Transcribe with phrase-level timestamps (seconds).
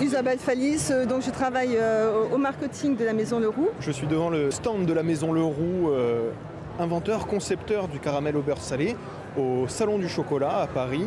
[0.00, 3.68] Isabelle Fallis, euh, donc je travaille euh, au marketing de la Maison Leroux.
[3.80, 6.30] Je suis devant le stand de la Maison Leroux, euh,
[6.78, 8.96] inventeur, concepteur du caramel au beurre salé,
[9.36, 11.06] au Salon du Chocolat à Paris.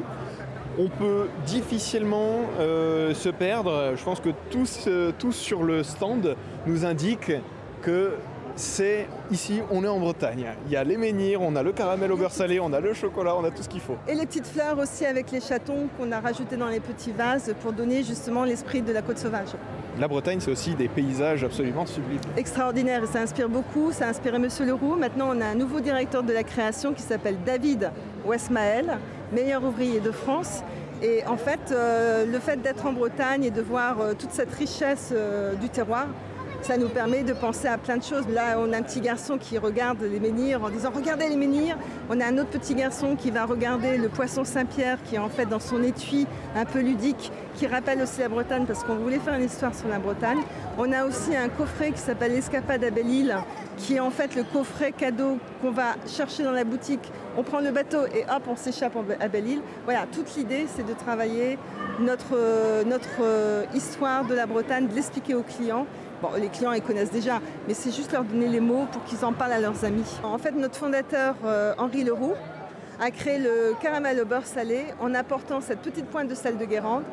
[0.77, 3.93] On peut difficilement se perdre.
[3.95, 6.35] Je pense que tous sur le stand
[6.65, 7.33] nous indiquent
[7.83, 8.13] que
[8.55, 10.45] c'est ici, on est en Bretagne.
[10.67, 12.93] Il y a les menhirs, on a le caramel au beurre salé, on a le
[12.93, 13.97] chocolat, on a tout ce qu'il faut.
[14.07, 17.53] Et les petites fleurs aussi avec les chatons qu'on a rajoutés dans les petits vases
[17.61, 19.49] pour donner justement l'esprit de la côte sauvage.
[19.99, 22.19] La Bretagne, c'est aussi des paysages absolument sublimes.
[22.37, 24.95] Extraordinaire, ça inspire beaucoup, ça a inspiré Monsieur Leroux.
[24.95, 27.91] Maintenant, on a un nouveau directeur de la création qui s'appelle David
[28.25, 28.97] Westmael,
[29.31, 30.63] meilleur ouvrier de France.
[31.01, 34.53] Et en fait, euh, le fait d'être en Bretagne et de voir euh, toute cette
[34.53, 36.07] richesse euh, du terroir,
[36.63, 38.27] ça nous permet de penser à plein de choses.
[38.29, 41.77] Là, on a un petit garçon qui regarde les menhirs en disant Regardez les menhirs.
[42.09, 45.29] On a un autre petit garçon qui va regarder le poisson Saint-Pierre qui est en
[45.29, 49.19] fait dans son étui un peu ludique, qui rappelle aussi la Bretagne parce qu'on voulait
[49.19, 50.39] faire une histoire sur la Bretagne.
[50.77, 53.37] On a aussi un coffret qui s'appelle L'Escapade à Belle-Île,
[53.77, 57.11] qui est en fait le coffret cadeau qu'on va chercher dans la boutique.
[57.37, 59.61] On prend le bateau et hop, on s'échappe à Belle-Île.
[59.85, 61.57] Voilà, toute l'idée, c'est de travailler
[61.99, 65.85] notre, euh, notre euh, histoire de la Bretagne, de l'expliquer aux clients.
[66.21, 69.25] Bon, les clients, ils connaissent déjà, mais c'est juste leur donner les mots pour qu'ils
[69.25, 70.09] en parlent à leurs amis.
[70.23, 72.33] En fait, notre fondateur, euh, Henri Leroux,
[73.01, 76.65] a créé le caramel au beurre salé en apportant cette petite pointe de sel de
[76.65, 77.03] Guérande.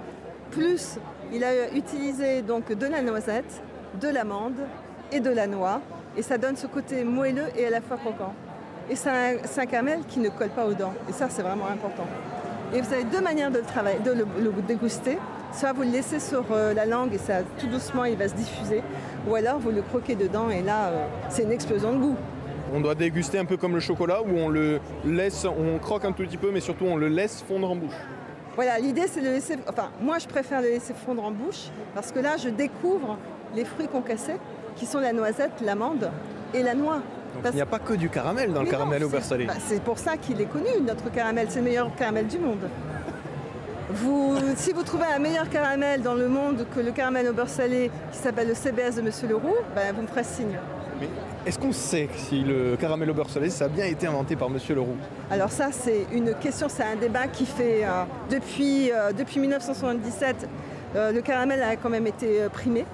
[0.51, 0.99] Plus,
[1.33, 3.63] il a utilisé donc de la noisette,
[4.01, 4.59] de l'amande
[5.11, 5.81] et de la noix.
[6.17, 8.35] Et ça donne ce côté moelleux et à la fois croquant.
[8.91, 10.95] Et c'est un, un caramel qui ne colle pas aux dents.
[11.09, 12.07] Et ça, c'est vraiment important.
[12.75, 15.19] Et vous avez deux manières de le, travailler, de le, le déguster.
[15.53, 18.35] Soit vous le laissez sur euh, la langue et ça, tout doucement, il va se
[18.35, 18.83] diffuser.
[19.29, 22.17] Ou alors vous le croquez dedans et là, euh, c'est une explosion de goût.
[22.73, 26.13] On doit déguster un peu comme le chocolat où on le laisse, on croque un
[26.13, 27.97] tout petit peu, mais surtout on le laisse fondre en bouche.
[28.55, 29.57] Voilà, l'idée c'est de le laisser.
[29.69, 33.17] Enfin, moi je préfère le laisser fondre en bouche parce que là je découvre
[33.57, 34.37] les fruits concassés
[34.81, 36.11] qui sont la noisette, l'amande
[36.55, 36.95] et la noix.
[37.35, 39.23] Donc Parce- il n'y a pas que du caramel dans le non, caramel au beurre
[39.23, 39.45] salé.
[39.45, 41.47] bah, c'est pour ça qu'il est connu, notre caramel.
[41.51, 42.67] C'est le meilleur caramel du monde.
[43.91, 47.49] Vous, si vous trouvez un meilleur caramel dans le monde que le caramel au beurre
[47.51, 50.59] salé qui s'appelle le CBS de Monsieur Leroux, ben, vous me ferez signe.
[50.99, 51.09] Mais
[51.47, 54.49] est-ce qu'on sait si le caramel au beurre salé, ça a bien été inventé par
[54.49, 54.97] Monsieur Leroux?
[55.31, 60.49] Alors ça, c'est une question, c'est un débat qui fait euh, depuis, euh, depuis 1977,
[60.97, 62.85] euh, le caramel a quand même été euh, primé.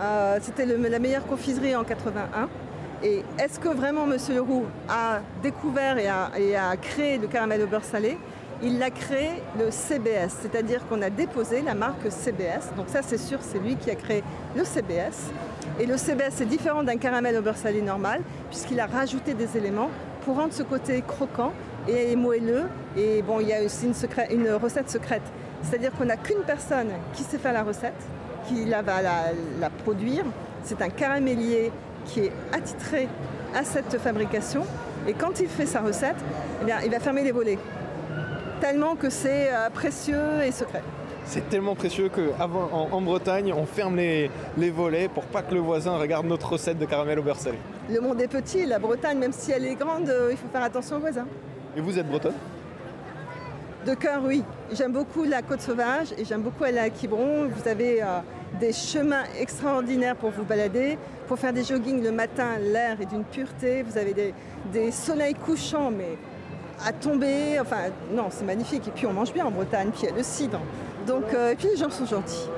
[0.00, 2.48] Euh, C'était la meilleure confiserie en 81.
[3.02, 7.84] Et est-ce que vraiment Monsieur Leroux a découvert et a, créé le caramel au beurre
[7.84, 8.18] salé?
[8.62, 12.74] Il l'a créé le CBS, c'est-à-dire qu'on a déposé la marque CBS.
[12.76, 14.22] Donc ça, c'est sûr, c'est lui qui a créé
[14.54, 15.30] le CBS.
[15.78, 19.56] Et le CBS est différent d'un caramel au beurre salé normal, puisqu'il a rajouté des
[19.56, 19.88] éléments
[20.24, 21.52] pour rendre ce côté croquant
[21.88, 22.64] et moelleux.
[22.98, 23.86] Et bon, il y a aussi
[24.30, 25.22] une recette secrète.
[25.62, 27.94] C'est-à-dire qu'on n'a qu'une personne qui sait faire la recette,
[28.46, 29.22] qui la va la,
[29.60, 30.24] la produire.
[30.62, 31.72] C'est un caramélier
[32.06, 33.08] qui est attitré
[33.54, 34.62] à cette fabrication.
[35.08, 36.16] Et quand il fait sa recette,
[36.60, 37.58] eh bien, il va fermer les volets.
[38.60, 40.82] Tellement que c'est euh, précieux et secret.
[41.24, 45.54] C'est tellement précieux qu'en en, en Bretagne, on ferme les, les volets pour pas que
[45.54, 47.58] le voisin regarde notre recette de caramel au beurre salé.
[47.88, 50.62] Le monde est petit, la Bretagne, même si elle est grande, euh, il faut faire
[50.62, 51.26] attention aux voisins.
[51.76, 52.34] Et vous êtes bretonne?
[53.86, 54.44] De cœur, oui.
[54.72, 57.48] J'aime beaucoup la côte sauvage et j'aime beaucoup aller à Quiberon.
[57.48, 58.18] Vous avez euh,
[58.60, 60.98] des chemins extraordinaires pour vous balader.
[61.26, 63.82] Pour faire des joggings le matin, l'air est d'une pureté.
[63.82, 64.14] Vous avez
[64.70, 66.18] des, soleils couchants, mais
[66.84, 67.58] à tomber.
[67.58, 68.86] Enfin, non, c'est magnifique.
[68.86, 70.60] Et puis on mange bien en Bretagne, puis il y a le cidre.
[71.06, 72.50] Donc, euh, et puis les gens sont gentils.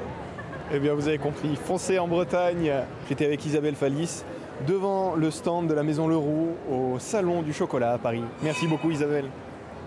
[0.74, 2.72] Eh bien, vous avez compris, foncez en Bretagne.
[3.08, 4.24] J'étais avec Isabelle Fallis
[4.66, 8.24] devant le stand de la Maison Leroux au Salon du Chocolat à Paris.
[8.42, 9.26] Merci beaucoup Isabelle.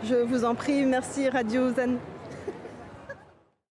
[0.04, 1.98] Je vous en prie, merci Radio Zen.